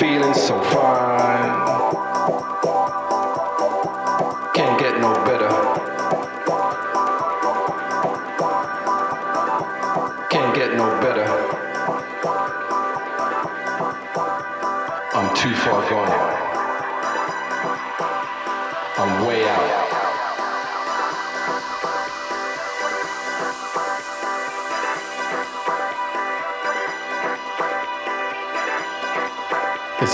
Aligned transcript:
feeling 0.00 0.32
so 0.32 0.58
fine. 0.62 1.52
Can't 4.54 4.80
get 4.80 4.98
no 4.98 5.12
better. 5.26 5.50
Can't 10.30 10.54
get 10.56 10.74
no 10.74 10.88
better. 11.02 11.26
I'm 15.12 15.36
too 15.36 15.54
far 15.54 15.82
gone. 15.90 16.08
I'm 18.96 19.26
way 19.26 19.46
out. 19.46 19.99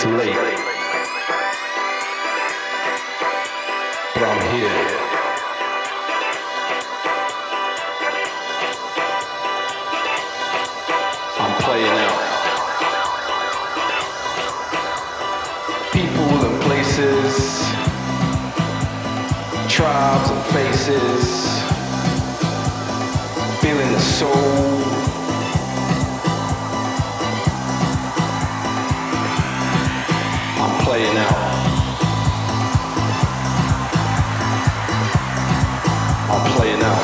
too 0.06 0.16
late. 0.16 0.34
But 4.14 4.22
I'm 4.22 4.42
here. 4.54 4.80
I'm 11.42 11.54
playing 11.62 11.96
out. 12.06 12.22
People 15.92 16.32
and 16.46 16.62
places, 16.62 17.34
tribes 19.68 20.30
and 20.30 20.44
faces, 20.54 21.24
feeling 23.60 23.92
the 23.92 24.00
soul. 24.00 24.95
play 30.86 31.02
it 31.02 31.16
out. 31.16 31.36
I'll 36.30 36.56
play 36.56 36.70
it 36.74 36.82
out. 36.82 37.02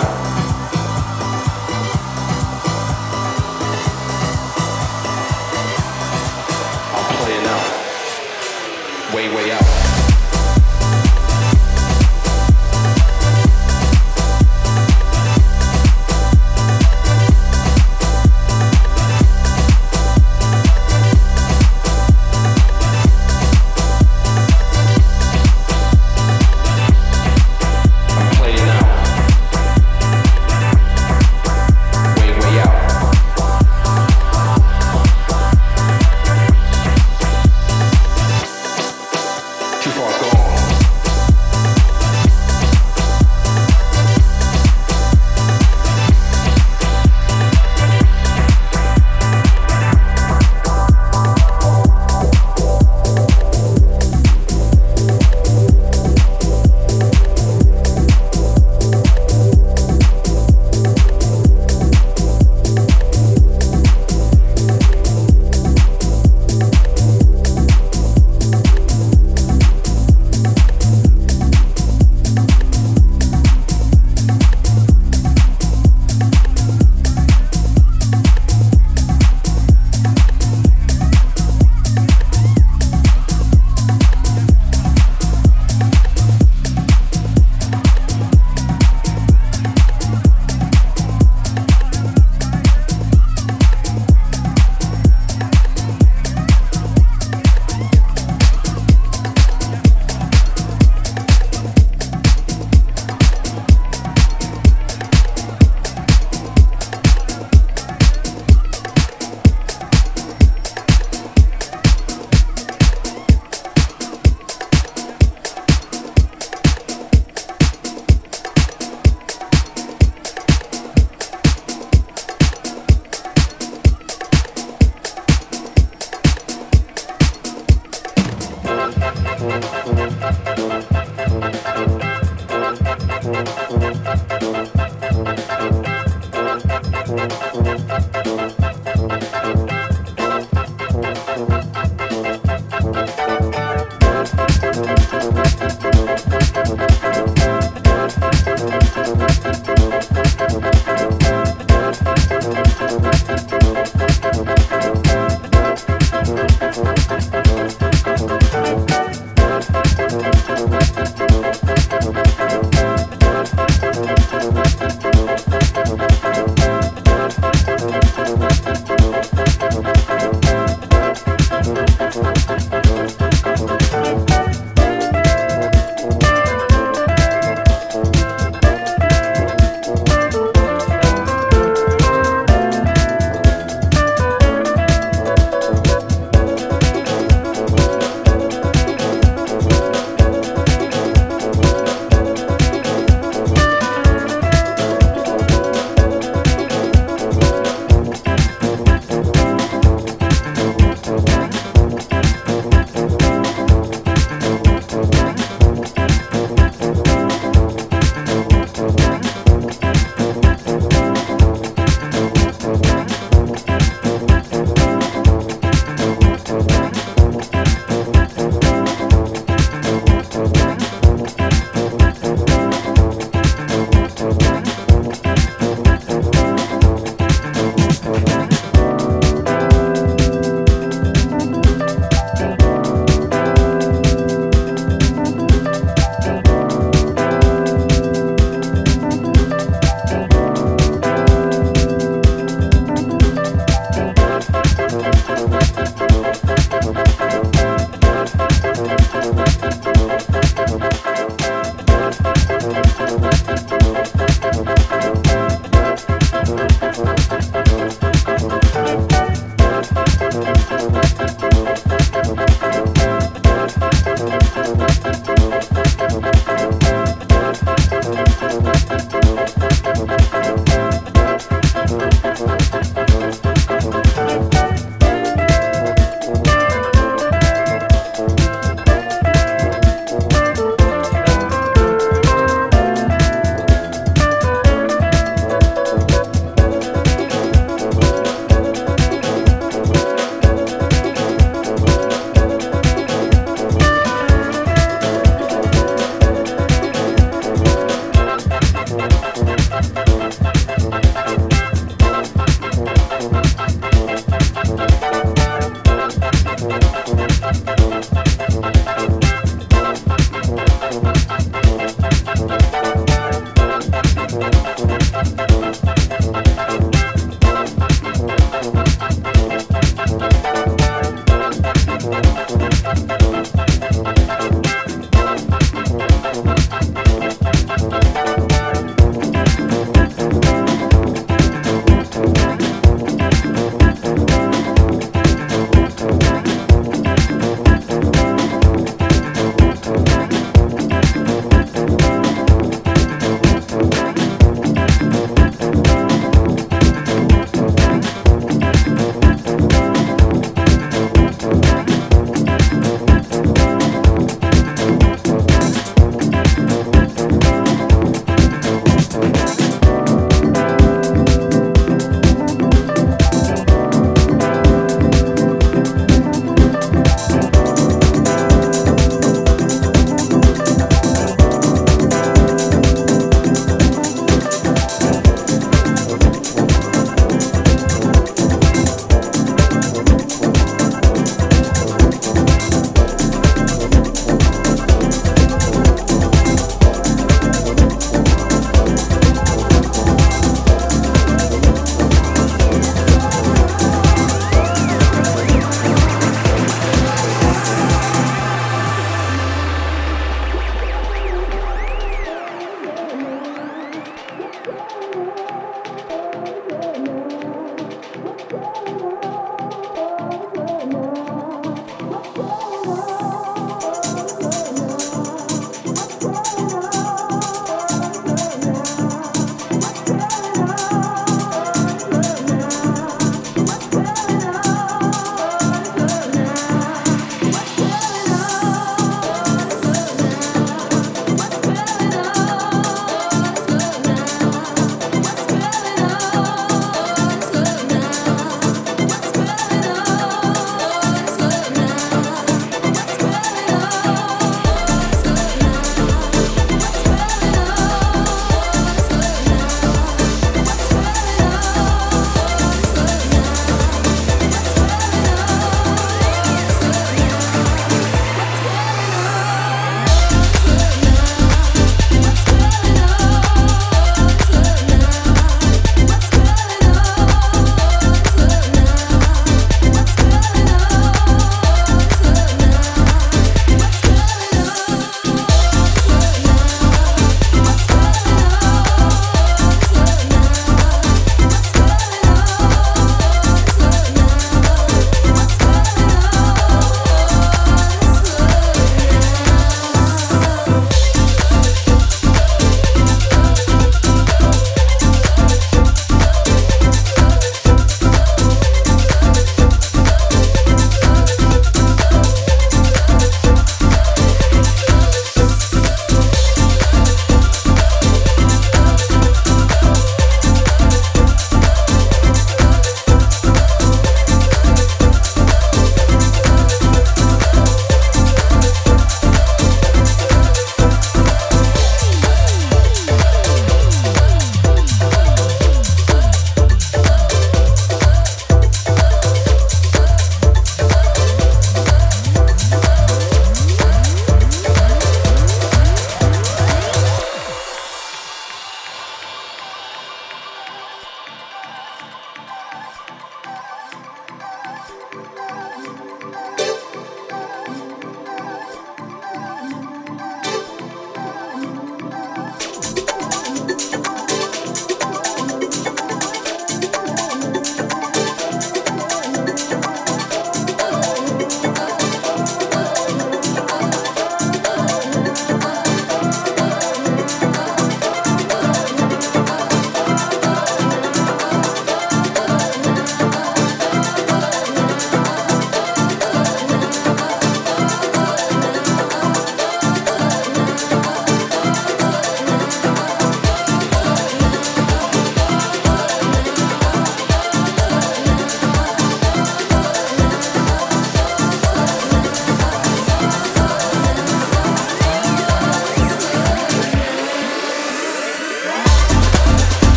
I'll 6.94 7.16
play 7.16 7.34
it 7.34 7.46
out. 7.54 7.66
Way, 9.14 9.26
way 9.34 9.50
out. 9.50 9.81